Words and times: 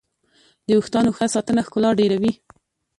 د 0.65 0.67
ویښتانو 0.77 1.15
ښه 1.17 1.25
ساتنه 1.35 1.61
ښکلا 1.67 1.89
ډېروي. 1.99 2.31